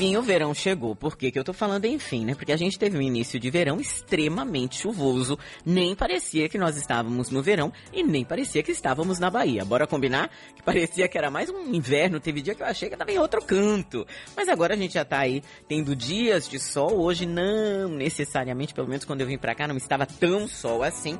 Enfim, 0.00 0.16
o 0.16 0.22
verão 0.22 0.54
chegou. 0.54 0.96
Por 0.96 1.14
que, 1.14 1.30
que 1.30 1.38
eu 1.38 1.44
tô 1.44 1.52
falando 1.52 1.84
enfim, 1.84 2.24
né? 2.24 2.34
Porque 2.34 2.52
a 2.52 2.56
gente 2.56 2.78
teve 2.78 2.96
um 2.96 3.02
início 3.02 3.38
de 3.38 3.50
verão 3.50 3.78
extremamente 3.78 4.80
chuvoso. 4.80 5.38
Nem 5.62 5.94
parecia 5.94 6.48
que 6.48 6.56
nós 6.56 6.78
estávamos 6.78 7.28
no 7.28 7.42
verão 7.42 7.70
e 7.92 8.02
nem 8.02 8.24
parecia 8.24 8.62
que 8.62 8.72
estávamos 8.72 9.18
na 9.18 9.28
Bahia. 9.28 9.62
Bora 9.62 9.86
combinar? 9.86 10.30
Que 10.56 10.62
parecia 10.62 11.06
que 11.06 11.18
era 11.18 11.30
mais 11.30 11.50
um 11.50 11.74
inverno. 11.74 12.18
Teve 12.18 12.40
dia 12.40 12.54
que 12.54 12.62
eu 12.62 12.66
achei 12.66 12.88
que 12.88 12.94
estava 12.94 13.12
em 13.12 13.18
outro 13.18 13.44
canto. 13.44 14.06
Mas 14.34 14.48
agora 14.48 14.72
a 14.72 14.76
gente 14.78 14.94
já 14.94 15.04
tá 15.04 15.18
aí 15.18 15.42
tendo 15.68 15.94
dias 15.94 16.48
de 16.48 16.58
sol. 16.58 16.98
Hoje 16.98 17.26
não 17.26 17.90
necessariamente, 17.90 18.72
pelo 18.72 18.88
menos 18.88 19.04
quando 19.04 19.20
eu 19.20 19.26
vim 19.26 19.36
pra 19.36 19.54
cá, 19.54 19.68
não 19.68 19.76
estava 19.76 20.06
tão 20.06 20.48
sol 20.48 20.82
assim. 20.82 21.18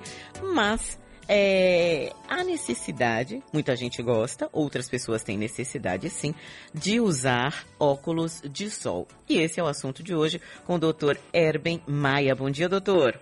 Mas 0.54 0.98
é, 1.32 2.12
há 2.28 2.42
necessidade, 2.42 3.40
muita 3.52 3.76
gente 3.76 4.02
gosta, 4.02 4.50
outras 4.52 4.90
pessoas 4.90 5.22
têm 5.22 5.38
necessidade 5.38 6.10
sim, 6.10 6.34
de 6.74 6.98
usar 6.98 7.64
óculos 7.78 8.42
de 8.42 8.68
sol. 8.68 9.06
E 9.28 9.38
esse 9.38 9.60
é 9.60 9.62
o 9.62 9.68
assunto 9.68 10.02
de 10.02 10.12
hoje 10.12 10.40
com 10.66 10.74
o 10.74 10.78
doutor 10.78 11.16
Erben 11.32 11.80
Maia. 11.86 12.34
Bom 12.34 12.50
dia, 12.50 12.68
doutor. 12.68 13.14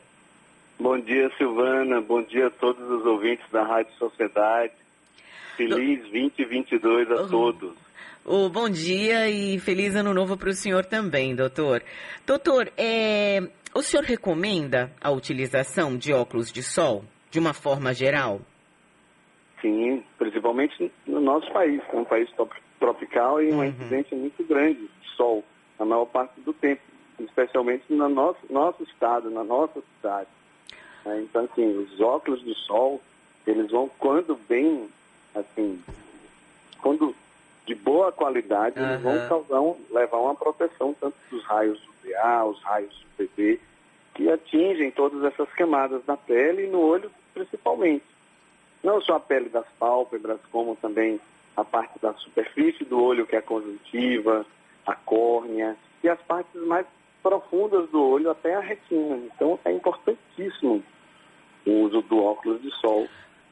Bom 0.80 0.98
dia, 0.98 1.30
Silvana. 1.36 2.00
Bom 2.00 2.22
dia 2.22 2.46
a 2.46 2.50
todos 2.50 2.82
os 2.88 3.04
ouvintes 3.04 3.44
da 3.52 3.62
Rádio 3.62 3.92
Sociedade. 3.98 4.72
Feliz 5.58 6.00
2022 6.00 7.10
a 7.10 7.22
Uhum. 7.22 7.28
todos. 7.28 7.74
Oh, 8.24 8.48
bom 8.48 8.70
dia 8.70 9.28
e 9.28 9.58
feliz 9.58 9.94
ano 9.94 10.14
novo 10.14 10.34
para 10.36 10.48
o 10.48 10.54
senhor 10.54 10.86
também, 10.86 11.34
doutor. 11.34 11.82
Doutor, 12.26 12.72
é, 12.76 13.42
o 13.74 13.82
senhor 13.82 14.04
recomenda 14.04 14.90
a 14.98 15.10
utilização 15.10 15.94
de 15.96 16.12
óculos 16.12 16.50
de 16.50 16.62
sol 16.62 17.04
de 17.30 17.38
uma 17.38 17.52
forma 17.52 17.92
geral? 17.94 18.40
Sim, 19.60 20.04
principalmente 20.16 20.90
no 21.06 21.20
nosso 21.20 21.50
país, 21.52 21.82
que 21.84 21.96
é 21.96 21.98
um 21.98 22.04
país 22.04 22.30
tropical 22.78 23.42
e 23.42 23.50
uma 23.50 23.64
Uhum. 23.64 23.70
incidência 23.70 24.16
muito 24.16 24.44
grande 24.44 24.80
de 24.80 25.08
sol 25.16 25.44
na 25.78 25.84
maior 25.84 26.06
parte 26.06 26.40
do 26.40 26.52
tempo, 26.52 26.80
especialmente 27.18 27.84
no 27.88 28.08
nosso, 28.08 28.38
nosso 28.50 28.82
estado, 28.84 29.30
na 29.30 29.42
nossa 29.42 29.80
cidade. 29.96 30.28
É, 31.04 31.20
Então, 31.20 31.44
assim, 31.44 31.76
os 31.78 32.00
óculos 32.00 32.40
de 32.44 32.54
sol, 32.54 33.00
eles 33.46 33.70
vão, 33.70 33.88
quando 33.98 34.36
bem, 34.48 34.88
assim, 35.34 35.82
quando 36.80 37.14
de 37.66 37.74
boa 37.74 38.10
qualidade, 38.12 38.78
eles 38.80 39.02
vão 39.02 39.18
causar 39.28 39.60
um- 39.60 39.76
levar 39.90 40.18
uma 40.18 40.34
proteção 40.34 40.94
tanto 41.00 41.16
dos 41.30 41.44
raios 41.44 41.78
UVA, 42.04 42.44
os 42.46 42.62
raios 42.62 43.04
UVB, 43.18 43.60
que 44.18 44.28
atingem 44.28 44.90
todas 44.90 45.22
essas 45.22 45.48
camadas 45.50 46.04
da 46.04 46.16
pele 46.16 46.64
e 46.64 46.66
no 46.66 46.80
olho 46.80 47.08
principalmente. 47.32 48.04
Não 48.82 49.00
só 49.00 49.14
a 49.14 49.20
pele 49.20 49.48
das 49.48 49.64
pálpebras, 49.78 50.40
como 50.50 50.74
também 50.74 51.20
a 51.56 51.64
parte 51.64 52.00
da 52.00 52.12
superfície 52.14 52.84
do 52.84 53.00
olho, 53.00 53.28
que 53.28 53.36
é 53.36 53.38
a 53.38 53.42
conjuntiva, 53.42 54.44
a 54.84 54.94
córnea, 54.96 55.76
e 56.02 56.08
as 56.08 56.20
partes 56.22 56.60
mais 56.66 56.84
profundas 57.22 57.88
do 57.90 58.02
olho, 58.02 58.28
até 58.28 58.56
a 58.56 58.60
retina. 58.60 59.16
Então 59.16 59.56
é 59.64 59.70
importantíssimo 59.70 60.82
o 61.64 61.70
uso 61.70 62.02
do 62.02 62.20
óculos 62.20 62.60
de 62.60 62.72
sol 62.80 63.06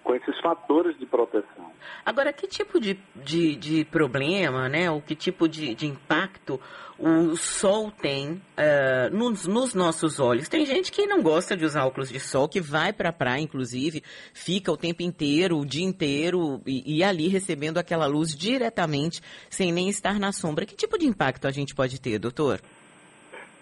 com 0.07 0.15
esses 0.15 0.41
fatores 0.41 0.97
de 0.99 1.05
proteção. 1.05 1.67
Agora, 2.05 2.33
que 2.33 2.47
tipo 2.47 2.79
de, 2.79 2.97
de, 3.17 3.57
de 3.57 3.85
problema, 3.85 4.69
né, 4.69 4.89
ou 4.89 5.03
que 5.03 5.17
tipo 5.17 5.49
de, 5.49 5.75
de 5.75 5.85
impacto 5.85 6.61
o 6.97 7.37
sol 7.37 7.91
tem 7.91 8.41
eh, 8.57 9.11
nos, 9.11 9.49
nos 9.49 9.75
nossos 9.75 10.21
olhos? 10.21 10.49
Tem 10.49 10.65
gente 10.65 10.93
que 10.93 11.09
não 11.09 11.21
gosta 11.21 11.57
de 11.57 11.65
usar 11.65 11.85
óculos 11.85 12.09
de 12.09 12.21
sol, 12.21 12.49
que 12.49 12.61
vai 12.61 12.93
para 12.93 13.09
a 13.09 13.13
praia, 13.13 13.43
inclusive, 13.43 14.01
fica 14.33 14.71
o 14.71 14.77
tempo 14.77 15.03
inteiro, 15.03 15.59
o 15.59 15.67
dia 15.67 15.85
inteiro, 15.85 16.63
e, 16.65 16.99
e 16.99 17.03
ali 17.03 17.27
recebendo 17.27 17.79
aquela 17.79 18.07
luz 18.07 18.35
diretamente, 18.35 19.21
sem 19.51 19.73
nem 19.73 19.89
estar 19.89 20.21
na 20.21 20.31
sombra. 20.31 20.65
Que 20.65 20.77
tipo 20.77 20.97
de 20.97 21.07
impacto 21.07 21.49
a 21.49 21.51
gente 21.51 21.75
pode 21.75 22.01
ter, 22.01 22.21
doutor? 22.21 22.61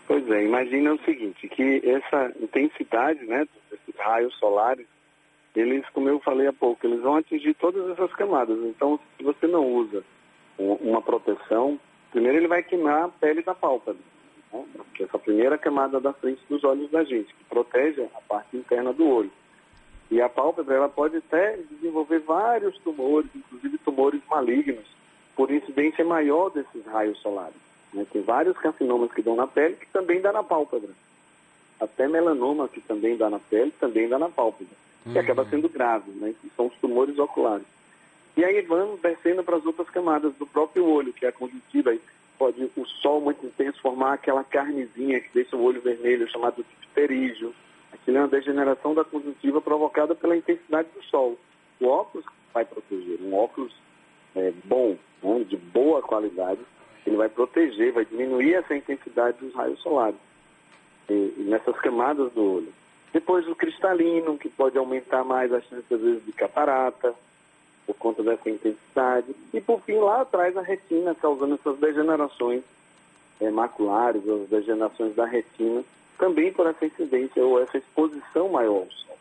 Pois 0.06 0.31
é, 0.31 0.44
imagina 0.44 0.93
o 0.93 1.03
seguinte, 1.05 1.49
que 1.49 1.81
essa 1.88 2.31
intensidade 2.38 3.25
né, 3.25 3.47
desses 3.71 3.97
raios 3.99 4.34
solares, 4.38 4.87
eles, 5.54 5.88
como 5.91 6.09
eu 6.09 6.19
falei 6.20 6.47
há 6.47 6.53
pouco, 6.53 6.87
eles 6.87 7.00
vão 7.00 7.16
atingir 7.16 7.54
todas 7.54 7.88
essas 7.91 8.12
camadas. 8.15 8.59
Então, 8.65 8.98
se 9.16 9.22
você 9.22 9.47
não 9.47 9.65
usa 9.66 10.03
uma 10.59 11.00
proteção, 11.00 11.78
primeiro 12.10 12.38
ele 12.38 12.48
vai 12.48 12.62
queimar 12.62 13.04
a 13.04 13.09
pele 13.09 13.42
da 13.42 13.54
pálpebra, 13.54 14.03
né, 14.53 14.64
que 14.94 15.03
é 15.03 15.06
essa 15.06 15.19
primeira 15.19 15.56
camada 15.56 16.00
da 16.00 16.12
frente 16.12 16.41
dos 16.48 16.64
olhos 16.64 16.91
da 16.91 17.04
gente, 17.04 17.32
que 17.34 17.44
protege 17.44 18.03
a 18.14 18.20
parte 18.20 18.56
interna 18.56 18.93
do 18.93 19.06
olho. 19.06 19.31
E 20.10 20.20
a 20.20 20.28
pálpebra 20.28 20.76
ela 20.76 20.88
pode 20.88 21.16
até 21.16 21.56
desenvolver 21.70 22.20
vários 22.20 22.76
tumores, 22.78 23.31
inclusive 23.34 23.78
tumores 23.78 24.20
malignos, 24.28 24.84
por 25.34 25.50
incidência 25.50 26.04
maior 26.04 26.50
desses 26.50 26.84
raios 26.87 27.19
solares. 27.20 27.56
né? 27.93 28.06
Tem 28.12 28.22
vários 28.22 28.56
carcinomas 28.59 29.12
que 29.12 29.22
dão 29.22 29.34
na 29.34 29.47
pele 29.47 29.76
que 29.76 29.87
também 29.88 30.20
dá 30.20 30.32
na 30.32 30.43
pálpebra. 30.43 30.91
Até 31.81 32.06
melanoma 32.06 32.69
que 32.69 32.81
também 32.81 33.16
dá 33.16 33.28
na 33.28 33.38
pele, 33.38 33.72
também 33.81 34.09
dá 34.09 34.19
na 34.19 34.28
pálpebra. 34.28 34.84
Que 35.12 35.19
acaba 35.19 35.44
sendo 35.47 35.69
grave, 35.69 36.10
né? 36.12 36.34
Que 36.41 36.50
são 36.56 36.66
os 36.66 36.75
tumores 36.76 37.19
oculares. 37.19 37.66
E 38.37 38.44
aí 38.44 38.62
vamos 38.62 39.00
descendo 39.00 39.44
para 39.44 39.56
as 39.56 39.66
outras 39.66 39.88
camadas 39.91 40.34
do 40.34 40.47
próprio 40.47 40.87
olho, 40.87 41.12
que 41.12 41.25
é 41.25 41.28
a 41.28 41.32
conjuntiva. 41.32 41.91
Aí 41.91 42.00
pode 42.38 42.70
o 42.76 42.84
sol 42.87 43.20
muito 43.20 43.44
intenso 43.47 43.81
formar 43.81 44.14
aquela 44.14 44.43
carnezinha 44.43 45.20
que 45.20 45.31
deixa 45.32 45.56
o 45.56 45.62
olho 45.62 45.81
vermelho, 45.81 46.31
chamado 46.31 46.56
de 46.56 46.87
pterígio. 46.88 47.54
Aquilo 47.93 48.19
é 48.19 48.20
uma 48.20 48.28
degeneração 48.28 48.94
da 48.94 49.04
conjuntiva 49.04 49.60
provocada 49.60 50.14
pela 50.14 50.37
intensidade 50.37 50.88
do 50.94 51.03
sol. 51.04 51.38
O 51.81 51.87
óculos 51.87 52.26
vai 52.53 52.64
proteger, 52.64 53.20
um 53.20 53.34
óculos 53.34 53.72
é, 54.34 54.53
bom, 54.64 54.97
né, 55.22 55.44
de 55.44 55.56
boa 55.56 56.03
qualidade, 56.03 56.60
ele 57.06 57.16
vai 57.16 57.28
proteger, 57.28 57.93
vai 57.93 58.04
diminuir 58.04 58.54
essa 58.54 58.75
intensidade 58.75 59.38
dos 59.38 59.54
raios 59.54 59.81
solares 59.81 60.16
e, 61.09 61.34
e 61.37 61.47
nessas 61.48 61.76
camadas 61.81 62.32
do 62.32 62.43
olho. 62.43 62.72
Depois 63.14 63.47
o 63.47 63.54
cristalino, 63.54 64.36
que 64.36 64.48
pode 64.48 64.76
aumentar 64.76 65.22
mais 65.22 65.52
as 65.52 65.62
chances 65.66 65.91
às 65.91 66.00
vezes 66.00 66.26
de 66.26 66.32
catarata, 66.32 67.14
por 67.86 67.94
conta 67.94 68.25
dessa 68.25 68.50
intensidade. 68.50 69.34
E 69.52 69.60
por 69.60 69.80
fim, 69.82 69.94
lá 69.94 70.22
atrás, 70.22 70.56
a 70.56 70.62
retina, 70.62 71.14
causando 71.14 71.54
essas 71.54 71.78
degenerações 71.78 72.62
eh, 73.41 73.50
maculares, 73.50 74.28
as 74.28 74.48
degenerações 74.48 75.14
da 75.14 75.26
retina, 75.26 75.84
também 76.19 76.52
por 76.52 76.66
essa 76.66 76.84
incidência 76.84 77.44
ou 77.44 77.62
essa 77.62 77.78
exposição 77.78 78.48
maior 78.48 78.78
ao 78.78 78.91
sol. 78.91 79.16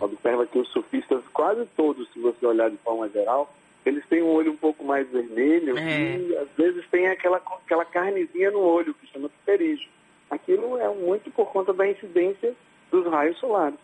Observa 0.00 0.46
que 0.46 0.58
os 0.58 0.68
surfistas, 0.68 1.20
quase 1.32 1.66
todos, 1.76 2.08
se 2.12 2.20
você 2.20 2.46
olhar 2.46 2.70
de 2.70 2.76
forma 2.76 3.08
geral, 3.08 3.52
eles 3.84 4.06
têm 4.06 4.22
um 4.22 4.32
olho 4.32 4.52
um 4.52 4.56
pouco 4.56 4.84
mais 4.84 5.08
vermelho 5.10 5.76
É. 5.76 6.16
e 6.16 6.36
às 6.36 6.48
vezes 6.56 6.84
tem 6.90 7.08
aquela, 7.08 7.38
aquela 7.38 7.84
carnezinha 7.84 8.52
no 8.52 8.60
olho, 8.60 8.94
que 8.94 9.06
chama 9.08 9.28
pterígio. 9.42 9.88
Aquilo 10.30 10.78
é 10.78 10.88
muito 10.88 11.30
por 11.32 11.46
conta 11.46 11.72
da 11.72 11.88
incidência 11.88 12.54
dos 13.02 13.10
raios 13.12 13.38
solares. 13.38 13.78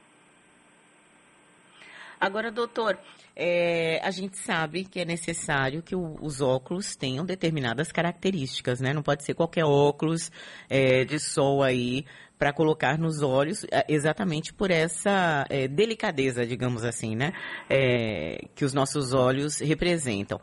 Agora, 2.21 2.53
doutor, 2.53 2.98
é, 3.34 3.98
a 4.04 4.10
gente 4.10 4.37
sabe 4.37 4.84
que 4.84 5.00
é 5.00 5.06
necessário 5.06 5.82
que 5.82 5.97
o- 5.97 6.16
os 6.21 6.43
óculos 6.43 6.94
tenham 6.94 7.25
determinadas 7.25 7.91
características, 7.91 8.78
né? 8.78 8.93
Não 8.93 9.03
pode 9.03 9.25
ser 9.25 9.32
qualquer 9.32 9.65
óculos 9.65 10.31
é, 10.69 11.04
de 11.06 11.19
sol 11.19 11.62
aí 11.62 12.04
para 12.38 12.53
colocar 12.53 12.98
nos 12.98 13.22
olhos, 13.22 13.65
é, 13.72 13.87
exatamente 13.88 14.53
por 14.53 14.71
essa 14.71 15.47
é, 15.48 15.66
delicadeza, 15.66 16.47
digamos 16.47 16.84
assim, 16.84 17.16
né? 17.16 17.32
É, 17.71 18.47
que 18.54 18.66
os 18.66 18.75
nossos 18.75 19.15
olhos 19.15 19.59
representam. 19.59 20.38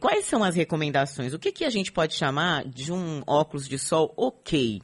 Quais 0.00 0.24
são 0.24 0.42
as 0.42 0.56
recomendações? 0.56 1.34
O 1.34 1.38
que, 1.38 1.52
que 1.52 1.64
a 1.66 1.70
gente 1.70 1.92
pode 1.92 2.14
chamar 2.14 2.64
de 2.64 2.90
um 2.90 3.22
óculos 3.26 3.68
de 3.68 3.78
sol 3.78 4.14
ok? 4.16 4.80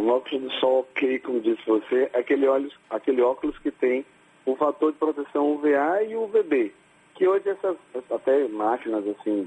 Um 0.00 0.08
óculos 0.08 0.42
de 0.42 0.60
sol 0.60 0.80
ok, 0.80 1.18
como 1.18 1.40
disse 1.40 1.60
você, 1.66 2.10
aquele, 2.14 2.46
olhos, 2.46 2.74
aquele 2.88 3.20
óculos 3.20 3.58
que 3.58 3.70
tem 3.70 4.04
o 4.46 4.56
fator 4.56 4.92
de 4.92 4.98
proteção 4.98 5.52
UVA 5.52 6.02
e 6.04 6.16
UVB, 6.16 6.72
que 7.14 7.28
hoje 7.28 7.50
essas, 7.50 7.76
até 8.10 8.48
máquinas 8.48 9.06
assim 9.06 9.46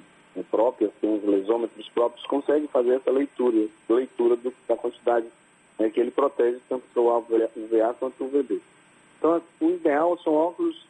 próprias, 0.52 0.92
tem 1.02 1.16
os 1.16 1.24
lesômetros 1.24 1.90
próprios, 1.90 2.24
conseguem 2.28 2.68
fazer 2.68 2.96
essa 2.96 3.10
leitura, 3.10 3.68
leitura 3.90 4.36
do, 4.36 4.54
da 4.68 4.78
quantidade 4.78 5.26
né, 5.80 5.90
que 5.90 6.00
ele 6.00 6.12
protege 6.12 6.60
tanto 6.70 6.84
o 6.96 7.18
UVA 7.18 7.96
quanto 8.00 8.24
o 8.24 8.28
UVB. 8.28 8.62
Então, 9.18 9.42
o 9.60 9.70
ideal 9.70 10.18
são 10.20 10.34
óculos 10.34 10.86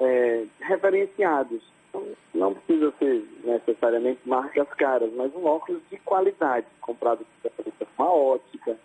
é, 0.00 0.44
referenciados. 0.60 1.62
Então, 1.88 2.04
não 2.34 2.54
precisa 2.54 2.92
ser 2.98 3.22
necessariamente 3.44 4.20
marcas 4.24 4.68
caras, 4.70 5.12
mas 5.14 5.32
um 5.36 5.44
óculos 5.44 5.80
de 5.88 5.98
qualidade, 5.98 6.66
comprado 6.80 7.24
com 7.62 8.02
uma 8.02 8.12
ótica. 8.12 8.76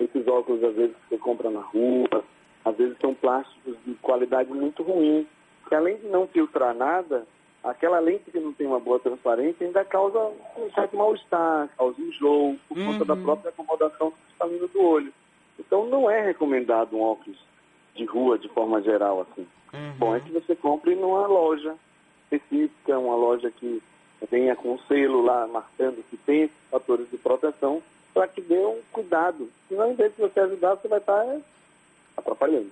Esses 0.00 0.26
óculos, 0.28 0.62
às 0.62 0.74
vezes, 0.74 0.96
que 0.96 1.08
você 1.08 1.18
compra 1.18 1.50
na 1.50 1.60
rua, 1.60 2.24
às 2.64 2.76
vezes 2.76 2.96
são 3.00 3.14
plásticos 3.14 3.76
de 3.84 3.94
qualidade 3.94 4.52
muito 4.52 4.82
ruim, 4.82 5.26
que 5.68 5.74
além 5.74 5.96
de 5.96 6.06
não 6.06 6.26
filtrar 6.26 6.74
nada, 6.74 7.26
aquela 7.62 7.98
lente 7.98 8.30
que 8.30 8.38
não 8.38 8.52
tem 8.52 8.66
uma 8.66 8.80
boa 8.80 8.98
transparência 9.00 9.66
ainda 9.66 9.84
causa 9.84 10.18
um 10.56 10.70
certo 10.74 10.96
mal-estar, 10.96 11.68
causa 11.76 12.00
enjoo, 12.00 12.56
por 12.68 12.76
conta 12.76 13.04
da 13.04 13.16
própria 13.16 13.50
acomodação 13.50 14.12
cristalina 14.12 14.66
do 14.68 14.82
olho. 14.82 15.12
Então, 15.58 15.86
não 15.86 16.08
é 16.08 16.24
recomendado 16.24 16.96
um 16.96 17.00
óculos 17.00 17.38
de 17.94 18.04
rua 18.04 18.38
de 18.38 18.48
forma 18.48 18.80
geral, 18.80 19.22
assim. 19.22 19.46
Uhum. 19.72 19.92
Bom, 19.98 20.16
é 20.16 20.20
que 20.20 20.30
você 20.30 20.54
compre 20.54 20.94
numa 20.94 21.26
loja 21.26 21.74
específica, 22.30 22.98
uma 22.98 23.16
loja 23.16 23.50
que 23.50 23.82
tenha 24.30 24.54
com 24.56 24.78
selo 24.80 25.22
lá 25.22 25.46
marcando 25.46 26.04
que 26.08 26.16
tem 26.16 26.42
esses 26.42 26.56
fatores 26.70 27.10
de 27.10 27.16
proteção, 27.18 27.82
para 28.18 28.26
que 28.26 28.40
dê 28.40 28.58
um 28.58 28.80
cuidado. 28.90 29.48
Senão, 29.68 29.92
em 29.92 29.94
vez 29.94 30.12
de 30.16 30.20
você 30.20 30.40
ajudar, 30.40 30.74
você 30.74 30.88
vai 30.88 30.98
estar 30.98 31.24
é, 31.24 31.40
atrapalhando. 32.16 32.68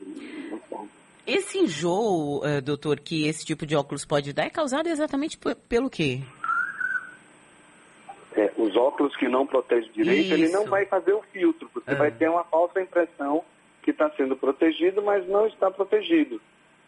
Esse 1.24 1.58
enjoo, 1.58 2.38
uh, 2.44 2.60
doutor, 2.60 2.98
que 2.98 3.28
esse 3.28 3.46
tipo 3.46 3.64
de 3.64 3.76
óculos 3.76 4.04
pode 4.04 4.32
dar 4.32 4.46
é 4.46 4.50
causado 4.50 4.88
exatamente 4.88 5.38
pelo 5.68 5.88
quê? 5.88 6.20
É, 8.34 8.52
os 8.56 8.74
óculos 8.74 9.14
que 9.14 9.28
não 9.28 9.46
protegem 9.46 9.88
direito, 9.92 10.24
Isso. 10.24 10.34
ele 10.34 10.48
não 10.48 10.64
vai 10.66 10.84
fazer 10.84 11.12
o 11.12 11.22
filtro. 11.32 11.70
Você 11.72 11.94
vai 11.94 12.10
ter 12.10 12.28
uma 12.28 12.42
falsa 12.42 12.80
impressão 12.80 13.44
que 13.82 13.92
está 13.92 14.10
sendo 14.16 14.36
protegido, 14.36 15.00
mas 15.00 15.28
não 15.28 15.46
está 15.46 15.70
protegido. 15.70 16.40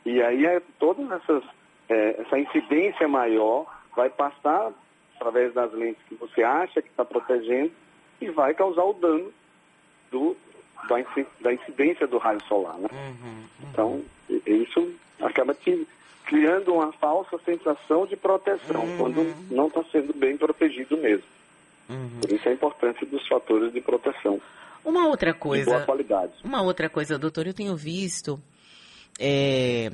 E 0.04 0.20
aí 0.20 0.44
é, 0.44 0.60
todas 0.80 1.08
essas, 1.12 1.44
é, 1.88 2.22
essa 2.22 2.36
incidência 2.36 3.06
maior 3.06 3.72
vai 3.94 4.10
passar 4.10 4.72
através 5.14 5.54
das 5.54 5.72
lentes 5.72 6.02
que 6.08 6.16
você 6.16 6.42
acha 6.42 6.82
que 6.82 6.88
está 6.88 7.04
protegendo 7.04 7.70
e 8.20 8.28
vai 8.30 8.54
causar 8.54 8.84
o 8.84 8.92
dano 8.92 9.32
do, 10.10 10.36
da, 11.40 11.52
incidência 11.52 12.06
do 12.06 12.18
raio 12.18 12.42
solar. 12.44 12.76
Né? 12.78 12.88
Uhum, 12.92 13.26
uhum. 13.30 13.44
Então, 13.70 14.02
isso 14.46 14.92
acaba 15.20 15.54
te 15.54 15.86
criando 16.24 16.74
uma 16.74 16.92
falsa 16.92 17.38
sensação 17.44 18.06
de 18.06 18.16
proteção, 18.16 18.84
uhum. 18.84 18.98
quando 18.98 19.34
não 19.50 19.68
está 19.68 19.82
sendo 19.90 20.12
bem 20.12 20.36
protegido 20.36 20.96
mesmo. 20.98 21.24
Uhum. 21.88 22.20
Por 22.20 22.30
isso 22.30 22.48
a 22.48 22.52
importância 22.52 23.06
dos 23.06 23.26
fatores 23.26 23.72
de 23.72 23.80
proteção. 23.80 24.40
Uma 24.84 25.06
outra 25.06 25.32
coisa. 25.32 25.64
De 25.64 25.70
boa 25.70 25.84
qualidade. 25.84 26.32
Uma 26.44 26.62
outra 26.62 26.88
coisa, 26.88 27.18
doutor, 27.18 27.46
eu 27.46 27.54
tenho 27.54 27.74
visto. 27.74 28.38
É, 29.18 29.90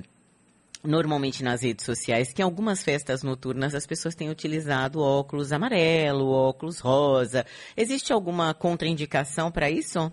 normalmente 0.84 1.42
nas 1.42 1.62
redes 1.62 1.84
sociais 1.84 2.32
que 2.32 2.42
em 2.42 2.44
algumas 2.44 2.84
festas 2.84 3.22
noturnas 3.22 3.74
as 3.74 3.86
pessoas 3.86 4.14
têm 4.14 4.30
utilizado 4.30 5.00
óculos 5.00 5.52
amarelo, 5.52 6.30
óculos 6.30 6.80
rosa. 6.80 7.44
Existe 7.76 8.12
alguma 8.12 8.52
contraindicação 8.54 9.50
para 9.50 9.70
isso? 9.70 10.12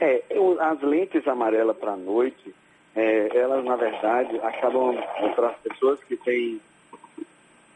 É, 0.00 0.22
as 0.60 0.80
lentes 0.82 1.26
amarelas 1.26 1.76
para 1.76 1.92
a 1.92 1.96
noite, 1.96 2.54
é, 2.94 3.36
elas 3.36 3.64
na 3.64 3.76
verdade 3.76 4.38
acabam 4.40 4.96
para 5.34 5.48
as 5.48 5.58
pessoas 5.58 6.02
que 6.04 6.16
têm. 6.16 6.60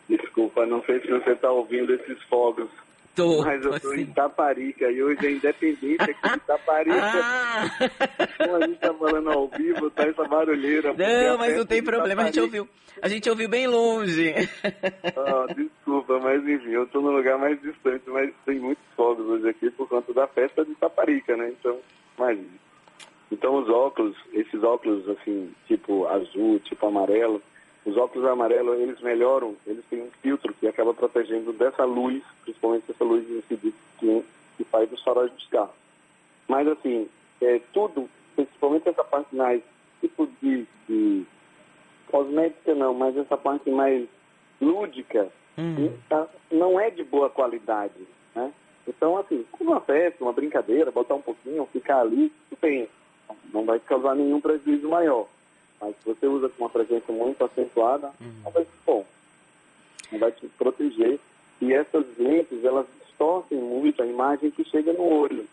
Desculpa, 0.09 0.65
não 0.67 0.83
sei 0.85 1.01
se 1.01 1.09
você 1.09 1.33
está 1.33 1.51
ouvindo 1.51 1.93
esses 1.93 2.23
fogos 2.25 2.71
Tô, 3.17 3.43
Mas 3.43 3.65
eu 3.65 3.75
estou 3.75 3.93
assim. 3.93 4.03
em 4.03 4.07
Taparica 4.07 4.91
e 4.91 5.03
hoje 5.03 5.27
é 5.27 5.31
independente 5.33 6.03
aqui 6.03 6.31
de 6.31 6.41
Taparica. 6.41 6.97
Ah. 7.27 7.65
Como 8.37 8.57
a 8.57 8.61
gente 8.67 8.75
está 8.75 8.93
falando 8.93 9.31
ao 9.31 9.49
vivo, 9.49 9.91
tá 9.91 10.03
essa 10.05 10.25
barulheira. 10.25 10.93
Não, 10.93 11.39
mas 11.39 11.57
não 11.57 11.65
tem 11.65 11.83
problema, 11.83 12.23
a 12.23 12.27
gente 12.27 12.41
ouviu. 12.41 12.69
A 13.01 13.09
gente 13.09 13.31
ouviu 13.31 13.49
bem 13.49 13.67
longe. 13.67 14.35
Oh, 15.17 15.55
desculpa, 15.55 16.19
mas 16.21 16.47
enfim, 16.47 16.71
eu 16.71 16.85
estou 16.85 17.01
no 17.01 17.11
lugar 17.13 17.39
mais 17.39 17.61
distante, 17.63 18.03
mas 18.09 18.31
tem 18.45 18.59
muitos 18.59 18.85
fogos 18.95 19.27
hoje 19.27 19.49
aqui 19.49 19.71
por 19.71 19.89
conta 19.89 20.13
da 20.13 20.27
festa 20.27 20.65
de 20.65 20.75
Taparica, 20.75 21.37
né? 21.37 21.51
Então, 21.59 21.79
imagina. 22.19 22.49
Então 23.33 23.57
os 23.57 23.69
óculos, 23.71 24.17
esses 24.33 24.63
óculos 24.63 25.09
assim, 25.09 25.51
tipo 25.67 26.07
azul, 26.07 26.61
tipo 26.61 26.87
amarelo, 26.87 27.43
os 27.87 27.97
óculos 27.97 28.29
amarelos, 28.29 28.81
eles 28.81 29.01
melhoram, 29.01 29.55
eles 29.65 29.85
têm 29.89 30.03
um 30.03 30.11
filtro 30.21 30.53
que 30.55 30.67
acaba 30.67 30.93
protegendo 30.93 31.53
dessa 31.53 31.85
luz, 31.85 32.23
principalmente 32.43 32.91
essa 32.91 33.05
luz 33.05 33.25
incidente 33.31 33.77
que, 33.99 34.25
que 34.57 34.65
faz 34.65 34.91
dos 34.91 35.03
faróis 35.03 35.33
dos 35.33 35.47
carros. 35.47 35.75
Mas, 36.49 36.67
assim, 36.67 37.09
é, 37.41 37.61
tudo, 37.73 38.11
principalmente 38.35 38.89
essa 38.89 39.05
parte 39.05 39.35
mais, 39.35 39.63
tipo 40.01 40.29
de, 40.43 40.67
de 40.89 41.25
cosmética 42.11 42.75
não, 42.75 42.93
mas 42.93 43.17
essa 43.17 43.37
parte 43.37 43.71
mais 43.71 44.09
lúdica, 44.61 45.29
uhum. 45.57 45.93
tá, 46.09 46.27
não 46.51 46.81
é 46.81 46.91
de 46.91 47.05
boa 47.05 47.31
qualidade, 47.31 48.07
né? 48.35 48.53
Então, 48.87 49.17
assim, 49.17 49.45
uma 49.61 49.81
festa, 49.81 50.23
uma 50.23 50.33
brincadeira, 50.33 50.91
botar 50.91 51.15
um 51.15 51.23
pouquinho, 51.23 51.69
ficar 51.73 52.01
ali, 52.01 52.33
tudo 52.49 52.59
bem, 52.61 52.89
não 53.53 53.65
vai 53.65 53.79
causar 53.81 54.15
nenhum 54.15 54.41
prejuízo 54.41 54.89
maior. 54.89 55.27
Mas 55.81 55.95
se 55.97 56.05
você 56.05 56.27
usa 56.27 56.49
com 56.49 56.65
uma 56.65 56.71
frequência 56.71 57.13
muito 57.13 57.45
acentuada, 57.45 58.09
uhum. 58.21 58.33
não 58.45 58.51
vai 58.51 58.65
ser 58.65 58.71
bom. 58.87 59.05
Não 60.13 60.19
vai 60.19 60.33
te 60.33 60.47
proteger. 60.49 61.19
E 61.61 61.73
essas 61.73 62.05
lentes, 62.19 62.65
elas 62.65 62.87
distorcem 63.05 63.59
muito 63.59 64.03
a 64.03 64.07
imagem 64.07 64.51
que 64.51 64.65
chega 64.65 64.93
no 64.93 65.05
olho. 65.05 65.47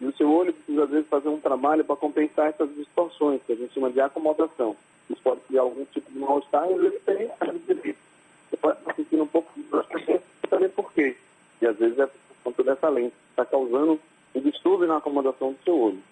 E 0.00 0.06
o 0.06 0.16
seu 0.16 0.32
olho 0.32 0.52
precisa, 0.52 0.84
às 0.84 0.90
vezes, 0.90 1.08
fazer 1.08 1.28
um 1.28 1.40
trabalho 1.40 1.84
para 1.84 1.96
compensar 1.96 2.46
essas 2.46 2.72
distorções, 2.74 3.40
que 3.44 3.52
a 3.52 3.56
gente 3.56 3.74
chama 3.74 3.90
de 3.90 4.00
acomodação. 4.00 4.76
Isso 5.10 5.20
pode 5.22 5.40
criar 5.42 5.62
algum 5.62 5.84
tipo 5.86 6.10
de 6.10 6.18
mal-estar 6.18 6.70
e, 6.70 6.74
às 6.74 6.80
vezes, 6.80 7.02
tem 7.02 7.30
Você 8.50 8.56
pode 8.56 8.78
estar 8.78 8.94
sentindo 8.94 9.22
um 9.24 9.26
pouco 9.26 9.50
de 9.56 9.62
dor 9.64 9.84
saber 10.48 10.68
por 10.70 10.92
quê. 10.92 11.16
E, 11.60 11.66
às 11.66 11.76
vezes, 11.76 11.98
é 11.98 12.06
por 12.06 12.36
conta 12.44 12.62
dessa 12.62 12.88
lente. 12.88 13.14
Está 13.30 13.44
causando 13.44 13.98
um 14.34 14.40
distúrbio 14.40 14.86
na 14.86 14.98
acomodação 14.98 15.52
do 15.52 15.58
seu 15.64 15.76
olho. 15.78 16.02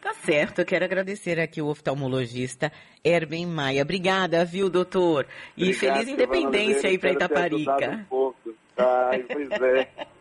Tá 0.00 0.14
certo, 0.14 0.60
eu 0.60 0.64
quero 0.64 0.84
agradecer 0.84 1.38
aqui 1.38 1.60
o 1.60 1.66
oftalmologista 1.66 2.72
Erben 3.04 3.46
Maia. 3.46 3.82
Obrigada, 3.82 4.44
viu, 4.44 4.70
doutor? 4.70 5.26
E 5.56 5.64
Obrigado, 5.72 5.96
feliz 5.96 6.08
independência 6.08 6.88
aí 6.88 6.96
para 6.98 7.12
Itaparica. 7.12 7.90
Um 7.90 8.04
pouco. 8.04 8.54
Ai, 8.78 9.24
pois 9.24 9.50
é. 9.50 9.88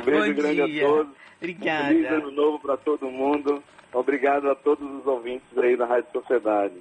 Um 0.00 0.04
beijo 0.04 0.34
Bom 0.34 0.42
grande 0.42 0.72
dia. 0.72 0.84
a 0.84 0.88
todos. 0.88 1.12
Obrigada. 1.38 1.84
Um 1.84 1.88
feliz 1.88 2.10
ano 2.10 2.30
novo 2.30 2.58
para 2.60 2.76
todo 2.76 3.10
mundo. 3.10 3.62
Obrigado 3.92 4.50
a 4.50 4.54
todos 4.54 4.88
os 5.00 5.06
ouvintes 5.06 5.56
aí 5.58 5.76
da 5.76 5.86
Rádio 5.86 6.10
Sociedade. 6.12 6.74